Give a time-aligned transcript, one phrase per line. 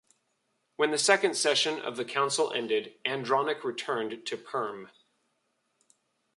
[0.77, 4.89] When the second session of the Council ended, Andronic returned to Perm.